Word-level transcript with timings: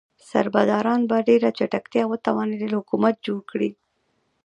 سربداران 0.29 1.01
په 1.09 1.17
ډیره 1.27 1.49
چټکتیا 1.57 2.03
وتوانیدل 2.07 2.71
حکومت 2.79 3.15
جوړ 3.25 3.39
کړي. 3.51 3.69